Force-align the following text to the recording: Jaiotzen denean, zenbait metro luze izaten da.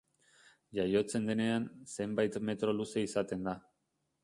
Jaiotzen 0.77 1.27
denean, 1.31 1.67
zenbait 1.97 2.41
metro 2.51 2.75
luze 2.81 3.07
izaten 3.11 3.49
da. 3.51 3.57